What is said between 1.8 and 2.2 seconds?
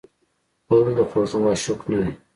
نه دی.